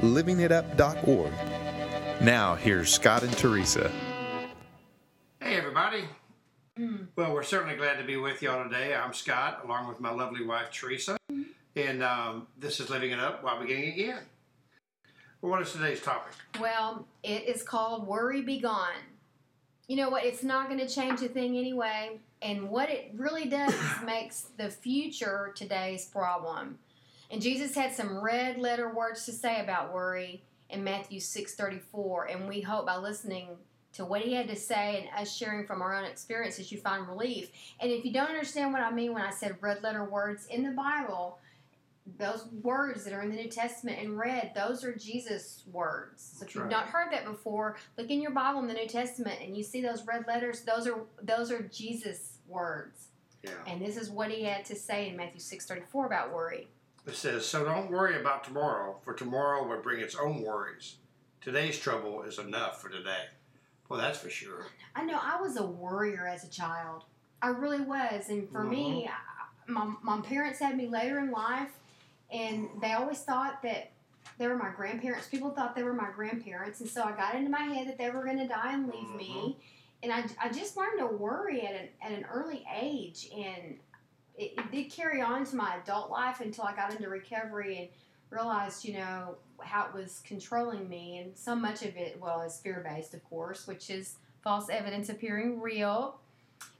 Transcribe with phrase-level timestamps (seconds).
[0.00, 1.32] livingitup.org.
[2.20, 3.90] Now, here's Scott and Teresa.
[5.40, 6.04] Hey, everybody.
[7.16, 8.94] Well, we're certainly glad to be with y'all today.
[8.94, 11.18] I'm Scott, along with my lovely wife, Teresa.
[11.76, 14.20] And um, this is Living It Up while beginning again.
[15.40, 16.32] Well, what is today's topic?
[16.60, 19.02] Well, it is called Worry Be Gone.
[19.88, 20.24] You know what?
[20.24, 22.20] It's not going to change a thing anyway.
[22.40, 26.78] And what it really does is makes the future today's problem.
[27.32, 32.46] And Jesus had some red letter words to say about worry in Matthew 6:34, and
[32.46, 33.56] we hope by listening
[33.94, 37.08] to what he had to say and us sharing from our own experiences you find
[37.08, 37.50] relief.
[37.80, 40.62] And if you don't understand what I mean when I said red letter words in
[40.62, 41.38] the Bible,
[42.18, 46.36] those words that are in the New Testament in red, those are Jesus' words.
[46.38, 49.40] So if you've not heard that before, look in your Bible in the New Testament
[49.42, 53.08] and you see those red letters, those are those are Jesus' words.
[53.42, 53.52] Yeah.
[53.66, 56.68] And this is what he had to say in Matthew 6:34 about worry.
[57.06, 60.96] It says, So don't worry about tomorrow, for tomorrow will bring its own worries.
[61.40, 63.26] Today's trouble is enough for today.
[63.88, 64.66] Well, that's for sure.
[64.94, 67.04] I know I was a worrier as a child.
[67.42, 68.28] I really was.
[68.28, 69.08] And for me,
[69.66, 69.76] mm-hmm.
[69.76, 71.72] I, my, my parents had me later in life,
[72.30, 73.90] and they always thought that
[74.38, 75.26] they were my grandparents.
[75.26, 76.80] People thought they were my grandparents.
[76.80, 79.10] And so I got into my head that they were going to die and leave
[79.14, 79.34] me.
[79.36, 79.60] Mm-hmm.
[80.04, 83.28] And I, I just learned to worry at an, at an early age.
[83.36, 83.76] And
[84.42, 87.88] it, it did carry on to my adult life until I got into recovery and
[88.30, 91.18] realized, you know, how it was controlling me.
[91.18, 95.08] And so much of it, well, is fear based, of course, which is false evidence
[95.08, 96.18] appearing real.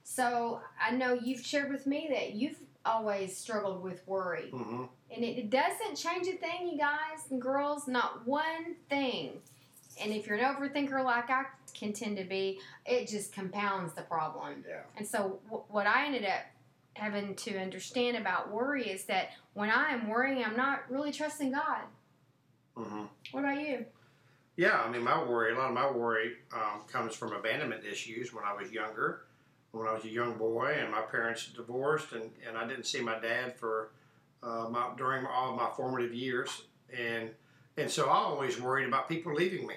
[0.04, 4.50] So I know you've shared with me that you've always struggled with worry.
[4.50, 4.84] hmm
[5.14, 9.34] And it, it doesn't change a thing, you guys and girls, not one thing.
[10.02, 14.02] And if you're an overthinker like I can tend to be, it just compounds the
[14.02, 14.64] problem.
[14.68, 14.80] Yeah.
[14.96, 16.40] And so, w- what I ended up
[16.94, 21.52] having to understand about worry is that when I am worrying, I'm not really trusting
[21.52, 21.82] God.
[22.76, 23.84] hmm What about you?
[24.56, 28.34] Yeah, I mean, my worry, a lot of my worry um, comes from abandonment issues
[28.34, 29.22] when I was younger,
[29.70, 33.00] when I was a young boy, and my parents divorced, and, and I didn't see
[33.00, 33.90] my dad for
[34.42, 36.64] uh, my, during all of my formative years,
[36.96, 37.30] and
[37.78, 39.76] and so I always worried about people leaving me,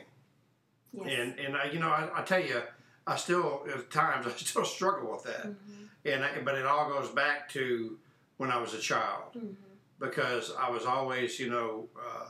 [0.91, 1.07] Yes.
[1.17, 2.61] and and I, you know, I, I tell you,
[3.07, 6.89] I still at times I still struggle with that, Mhm, and I, but it all
[6.89, 7.97] goes back to
[8.37, 9.55] when I was a child mhm.
[9.99, 12.27] because I was always, you know, uh,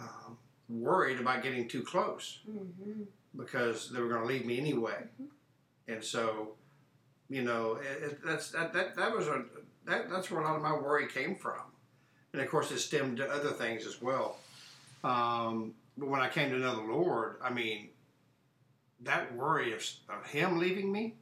[0.00, 0.38] um,
[0.68, 3.06] worried about getting too close Mhm.
[3.36, 5.04] because they were going to leave me anyway.
[5.88, 6.54] And so,
[7.28, 9.44] you know, it, it, that's that, that that was a
[9.84, 11.60] that, that's where a lot of my worry came from.
[12.32, 14.38] And of course, it stemmed to other things as well.
[15.04, 17.88] Um, but when I came to know the Lord, I mean,
[19.04, 21.16] that worry of, of Him leaving me,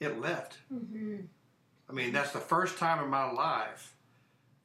[0.00, 0.58] it left.
[0.72, 1.26] Mhm.
[1.88, 3.94] I mean, that's the first time in my life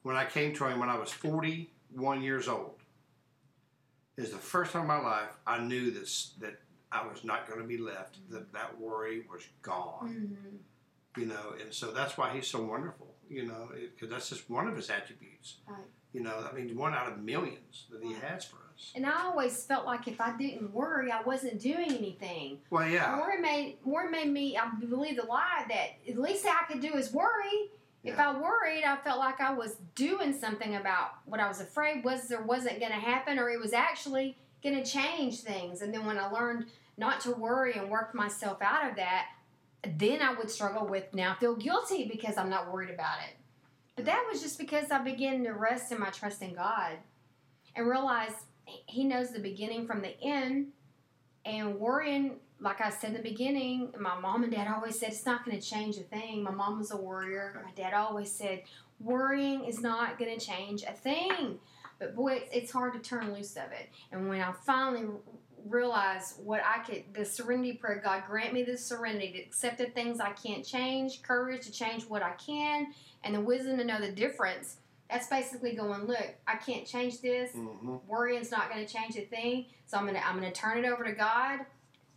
[0.04, 2.78] when I came to Him when I was 41 years old.
[4.18, 6.60] Is the first time in my life I knew this that
[6.92, 8.18] I was not going to be left.
[8.30, 10.38] That that worry was gone.
[11.16, 11.20] Mhm.
[11.22, 13.16] You know, and so that's why He's so wonderful.
[13.30, 15.58] You know, because that's just one of His attributes.
[15.66, 15.86] Right.
[16.14, 18.92] You know, I mean, one out of millions that He has for us.
[18.96, 22.60] And I always felt like if I didn't worry, I wasn't doing anything.
[22.70, 26.72] Well, yeah, Worry made worry made me I believe the lie that at least I
[26.72, 27.72] could do is worry.
[28.04, 32.04] If I worried, I felt like I was doing something about what I was afraid
[32.04, 35.82] was or wasn't going to happen, or it was actually going to change things.
[35.82, 36.66] And then when I learned
[36.98, 39.28] not to worry and worked myself out of that,
[39.98, 43.36] then I would struggle with now feel guilty because I'm not worried about it.
[43.96, 46.98] But that was just because I began to rest in my trust in God
[47.76, 48.32] and realize
[48.66, 50.68] He knows the beginning from the end.
[51.44, 55.26] And worrying, like I said in the beginning, my mom and dad always said it's
[55.26, 56.44] not going to change a thing.
[56.44, 57.62] My mom was a worrier.
[57.66, 58.64] My dad always said
[59.00, 61.60] worrying is not going to change a thing.
[62.00, 63.90] But boy, it's, it's hard to turn loose of it.
[64.12, 65.06] And when I finally
[65.64, 69.78] r- realized what I could, the serenity prayer, God grant me the serenity to accept
[69.78, 72.94] the things I can't change, courage to change what I can,
[73.24, 74.78] and the wisdom to know the difference.
[75.10, 79.22] That's basically going, look, I can't change this hmm worrying's not going to change a
[79.22, 79.66] thing.
[79.86, 81.60] So I'm gonna I'm gonna turn it over to God,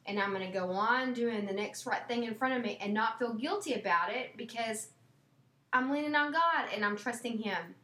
[0.06, 2.94] and I'm gonna go on doing the next right thing in front of me, and
[2.94, 4.88] not feel guilty about it because
[5.72, 7.74] I'm leaning on God and I'm trusting Him.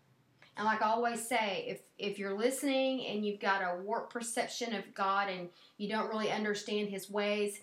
[0.60, 4.74] And like I always say, if if you're listening and you've got a warped perception
[4.74, 5.48] of God and
[5.78, 7.60] you don't really understand His ways,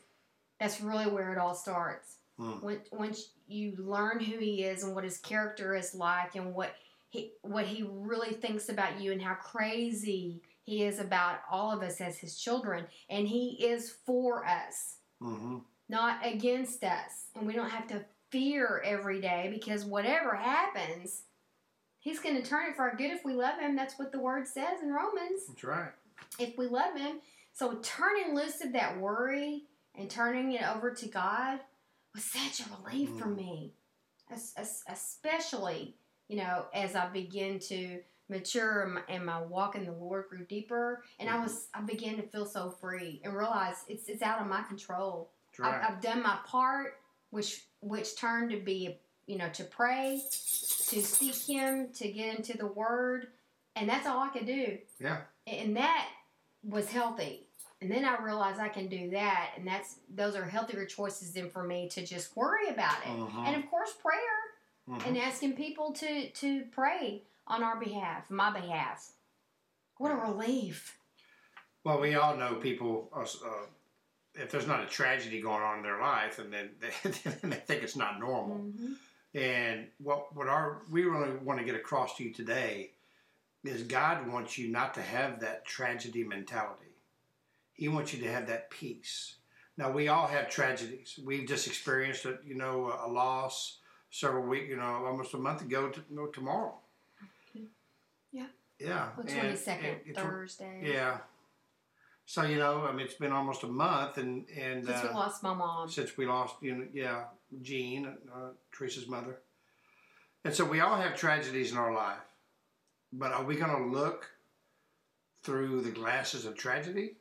[0.59, 2.15] that's really where it all starts.
[2.39, 2.63] Mm.
[2.63, 6.73] When, once you learn who He is and what His character is like and what
[7.09, 11.83] he what He really thinks about you and how crazy He is about all of
[11.83, 15.57] us as His children, and He is for us Mm-hmm.
[15.87, 17.29] not against us.
[17.35, 21.21] And we don't have to fear every day because whatever happens,
[22.07, 23.75] He's going to turn it for our good if we love Him.
[23.75, 25.41] That's what the Word says in Romans.
[25.45, 25.89] That's right.
[26.39, 27.17] If we love Him.
[27.51, 29.63] So turning loose of that worry
[29.93, 31.59] and turning it over to God
[32.15, 33.35] was such a relief for Mm.
[33.35, 33.73] me.
[34.31, 35.97] Es- es- Especially,
[36.29, 41.03] you know, as I begin to mature and my, walk in the Lord grew deeper,
[41.19, 44.47] and I was I began to feel so free and realize it's it's out of
[44.47, 45.29] my control.
[45.59, 45.73] Right.
[45.75, 47.01] I've, I've done my part,
[47.31, 48.97] which which turned to be
[49.27, 53.27] you know to pray, to seek Him, to get into the Word,
[53.75, 54.77] and that's all I could do.
[54.99, 55.17] Yeah.
[55.45, 56.07] And that
[56.63, 57.43] was healthy.
[57.79, 61.49] And then I realized I can do that, and that's those are healthier choices than
[61.49, 63.09] for me to just worry about it.
[63.09, 63.45] Mhm.
[63.47, 65.05] And of course, prayer Mhm.
[65.07, 69.11] and asking people to to pray on our behalf, my behalf.
[69.97, 70.97] What a relief!
[71.83, 73.09] Well, we all know people.
[73.13, 73.65] Uh, uh,
[74.35, 76.89] if there's not a tragedy going on in their life, and then they,
[77.43, 78.57] they think it's not normal.
[78.57, 78.95] Mhm.
[79.37, 82.93] And what what our we really want to get across to you today
[83.63, 86.95] is God wants you not to have that tragedy mentality.
[87.73, 89.35] He wants you to have that peace.
[89.77, 91.19] Now we all have tragedies.
[91.23, 93.77] We've just experienced a you know a loss
[94.09, 95.89] several weeks, you know, almost a month ago.
[95.89, 96.73] To, no, tomorrow.
[98.31, 98.45] Yeah.
[98.79, 99.09] Yeah.
[99.15, 100.81] Well, and- twenty second and- Thursday.
[100.83, 101.19] Yeah.
[102.29, 105.13] So you know, I mean, it's been almost a month, and and Since we uh,
[105.13, 105.89] lost my mom.
[105.89, 107.23] since we lost, you know, yeah,
[107.61, 109.39] Jean, uh, Teresa's mother,
[110.43, 112.19] and so we all have tragedies in our life,
[113.13, 114.29] but are we going to look
[115.43, 117.15] through the glasses of tragedy,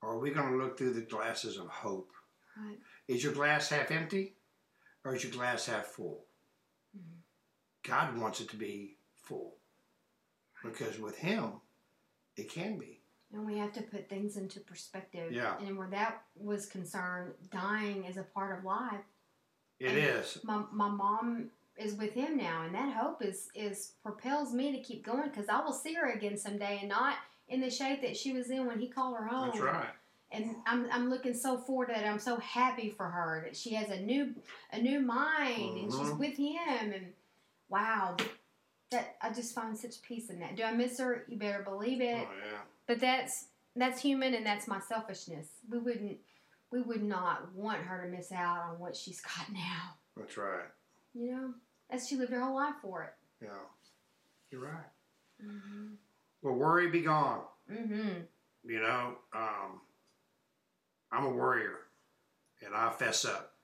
[0.00, 2.12] or are we going to look through the glasses of hope?
[2.56, 2.78] Right.
[3.08, 4.36] Is your glass half empty,
[5.04, 6.24] or is your glass half full?
[6.96, 7.18] Mhm.
[7.82, 9.56] God wants it to be full,
[10.62, 11.60] because with Him,
[12.36, 12.95] it can be.
[13.32, 15.32] And we have to put things into perspective.
[15.32, 15.58] Yeah.
[15.58, 19.00] And where that was concerned, dying is a part of life.
[19.78, 20.38] It And- is.
[20.44, 24.80] My my mom is with him now, and that hope is is propels me to
[24.82, 27.16] keep going because I will see her again someday, and not
[27.48, 29.48] in the shape that she was in when he called her home.
[29.48, 29.88] That's right.
[30.32, 32.04] And I'm, I'm looking so forward to it.
[32.04, 34.34] I'm so happy for her that she has a new
[34.72, 36.18] a new mind and she's Mhm.
[36.18, 36.92] with him.
[36.92, 37.12] And
[37.68, 38.16] wow,
[38.90, 40.56] that I just find such peace in that.
[40.56, 41.24] Do I miss her?
[41.28, 42.26] You better believe it.
[42.28, 42.58] Oh yeah.
[42.86, 45.48] But that's that's human and that's my selfishness.
[45.70, 46.18] We wouldn't
[46.72, 49.94] we would not want her to miss out on what she's got now.
[50.16, 50.66] That's right.
[51.14, 51.54] You know,
[51.90, 53.44] as she lived her whole life for it.
[53.44, 53.50] Yeah.
[54.50, 55.44] You're right.
[55.44, 55.94] Mm-hmm.
[56.42, 57.42] Well, worry be gone.
[57.70, 58.20] Mm-hmm.
[58.64, 59.80] You know, um,
[61.12, 61.78] I'm a warrior,
[62.64, 63.54] and I fess up.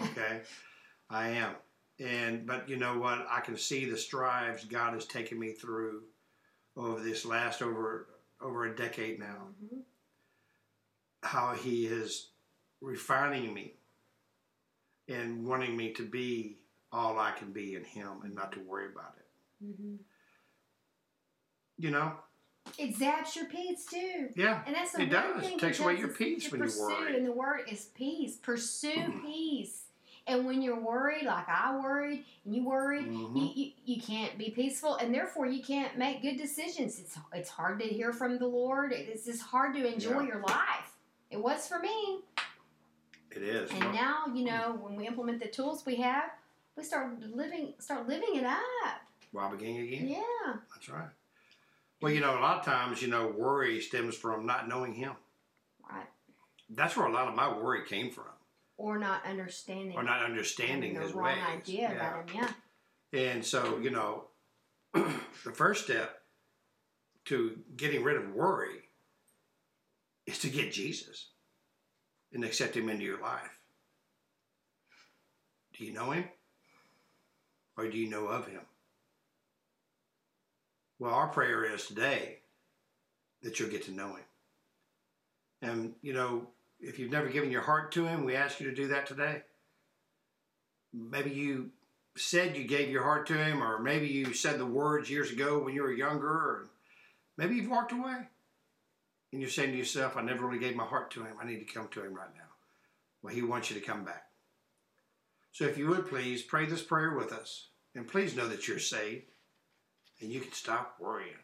[0.00, 0.40] Okay,
[1.10, 1.54] I am.
[2.00, 3.26] And but you know what?
[3.28, 6.02] I can see the strives God has taken me through
[6.76, 8.08] over this last over
[8.42, 9.48] over a decade now.
[9.64, 9.80] Mm-hmm.
[11.22, 12.28] How He is
[12.80, 13.74] refining me
[15.08, 16.58] and wanting me to be
[16.92, 19.64] all I can be in Him, and not to worry about it.
[19.64, 19.94] Mm-hmm.
[21.78, 22.12] You know?
[22.78, 24.28] It zaps your peace too.
[24.36, 24.62] Yeah.
[24.66, 25.42] And that's the It does.
[25.42, 27.16] thing It takes away your peace when you worry.
[27.16, 28.36] And the word is peace.
[28.36, 29.82] Pursue peace.
[30.26, 33.36] And when you're worried, like I worried, and you worried, Mhm.
[33.36, 37.00] you, you, you can't be peaceful, and therefore you can't make good decisions.
[37.00, 38.92] It's it's hard to hear from the Lord.
[38.92, 40.28] It's just hard to enjoy Yeah.
[40.28, 40.96] your life.
[41.30, 42.20] It was for me,
[43.30, 43.70] It is.
[43.72, 46.30] and now you know when we implement the tools we have,
[46.76, 48.60] we start living start living it up.
[49.32, 50.06] Rob again again.
[50.08, 51.08] Yeah, That's right.
[52.00, 55.14] Well, you know, a lot of times, you know, worry stems from not knowing Him.
[55.90, 56.06] right.
[56.68, 58.24] That's where a lot of my worry came from,
[58.76, 59.96] Or not understanding.
[59.96, 61.44] or not understanding His the wrong ways.
[61.62, 61.92] idea Yeah.
[61.92, 62.42] about him.
[63.12, 63.20] Yeah.
[63.20, 64.24] And so, you know,
[64.94, 66.22] the first step
[67.26, 68.88] to getting rid of worry
[70.26, 71.28] is to get Jesus
[72.32, 73.58] and accept Him into your life.
[75.78, 76.24] Do you know Him?
[77.76, 78.62] Or do you know of Him?
[80.98, 82.38] Well, our prayer is today
[83.42, 84.24] that you'll get to know Him.
[85.62, 86.46] And, you know,
[86.82, 89.42] if you've never given your heart to Him, we ask you to do that today.
[90.92, 91.70] Maybe you
[92.16, 95.58] said you gave your heart to him, or maybe you said the words years ago
[95.58, 96.70] when you were younger, or
[97.38, 98.28] maybe you've walked away.
[99.32, 101.36] And you're saying to yourself, I never really gave my heart to him.
[101.40, 102.42] I need to come to him right now.
[103.22, 104.24] Well, he wants you to come back.
[105.52, 108.78] So if you would please pray this prayer with us, and please know that you're
[108.78, 109.24] saved
[110.20, 111.34] and you can stop worrying.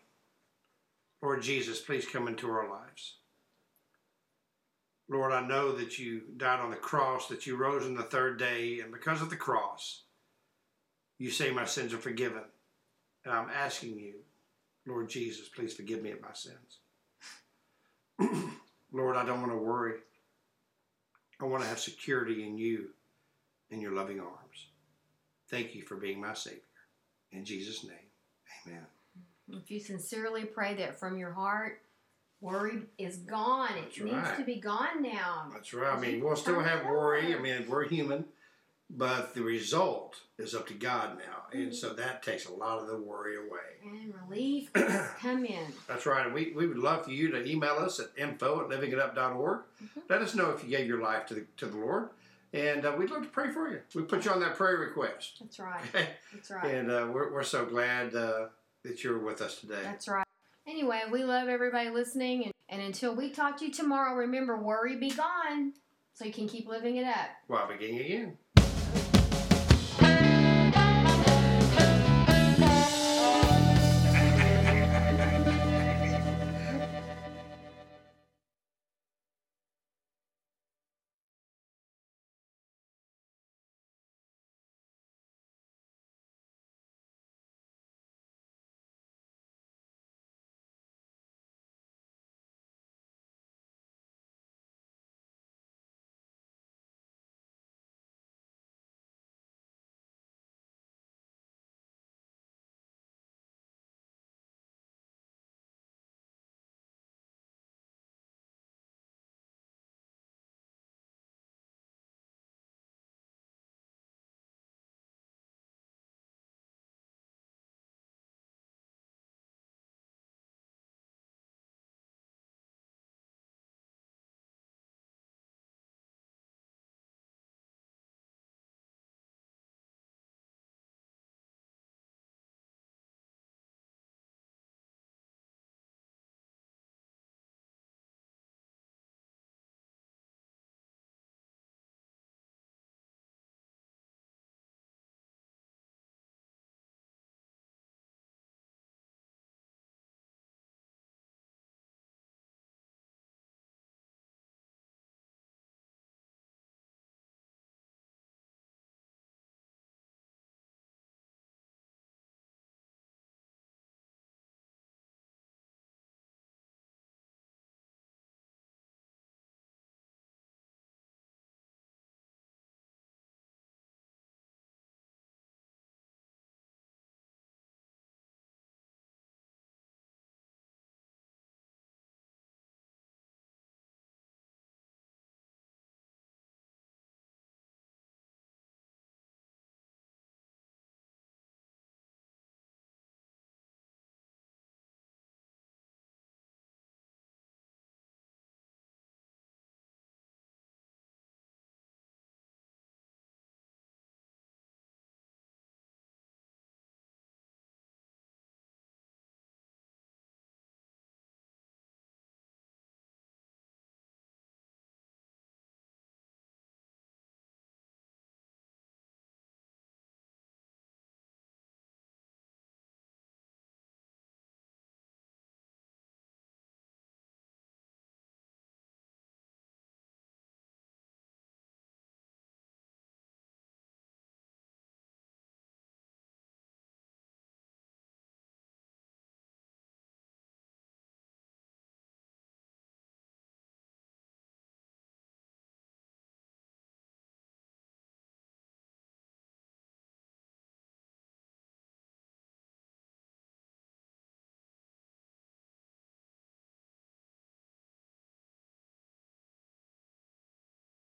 [1.22, 3.16] Lord Jesus, please come into our lives.
[5.08, 8.38] Lord, I know that you died on the cross, that you rose on the third
[8.38, 10.02] day, and because of the cross,
[11.18, 12.42] you say my sins are forgiven.
[13.24, 14.14] And I'm asking you,
[14.86, 16.78] Lord Jesus, please forgive me of my sins.
[18.92, 19.94] Lord, I don't want to worry.
[21.40, 22.88] I want to have security in you
[23.70, 24.68] in your loving arms.
[25.50, 26.60] Thank you for being my Savior.
[27.32, 27.96] In Jesus' name,
[28.66, 28.86] amen.
[29.50, 31.80] If you sincerely pray that from your heart,
[32.40, 33.70] worry is gone.
[33.76, 34.36] It That's needs right.
[34.38, 35.48] to be gone now.
[35.52, 35.96] That's right.
[35.96, 37.34] I mean, we'll still have worry.
[37.34, 38.26] I mean, we're human,
[38.90, 41.48] but the result is up to God now.
[41.50, 41.58] Mm-hmm.
[41.58, 43.48] And so that takes a lot of the worry away.
[43.84, 44.72] And relief
[45.20, 45.66] come in.
[45.88, 46.24] That's right.
[46.26, 49.60] And we, we would love for you to email us at info at livingitup.org.
[49.82, 50.02] Mhm.
[50.08, 52.10] Let us know if you gave your life to the, to the Lord.
[52.54, 53.80] And uh, we'd love to pray for you.
[53.94, 55.36] We put you on that prayer request.
[55.40, 55.84] That's right.
[56.32, 56.74] That's right.
[56.74, 58.46] And uh, we're, we're so glad uh,
[58.84, 59.80] that you're with us today.
[59.82, 60.24] That's right.
[60.78, 62.44] Anyway, we love everybody listening.
[62.44, 65.72] And, and until we talk to you tomorrow, remember worry be gone
[66.14, 67.30] so you can keep living it up.
[67.48, 68.38] While beginning again.